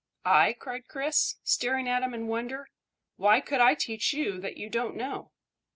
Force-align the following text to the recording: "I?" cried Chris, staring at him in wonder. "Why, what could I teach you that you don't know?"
"I?" 0.25 0.53
cried 0.53 0.87
Chris, 0.87 1.35
staring 1.43 1.87
at 1.87 2.01
him 2.01 2.11
in 2.15 2.25
wonder. 2.25 2.71
"Why, 3.17 3.35
what 3.35 3.45
could 3.45 3.61
I 3.61 3.75
teach 3.75 4.13
you 4.13 4.39
that 4.39 4.57
you 4.57 4.67
don't 4.67 4.95
know?" 4.95 5.31